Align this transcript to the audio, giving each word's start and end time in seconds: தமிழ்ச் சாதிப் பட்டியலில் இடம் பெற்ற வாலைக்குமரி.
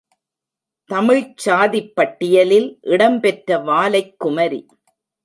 தமிழ்ச் 0.89 1.37
சாதிப் 1.37 1.95
பட்டியலில் 1.95 2.79
இடம் 2.87 3.19
பெற்ற 3.19 3.57
வாலைக்குமரி. 3.59 4.61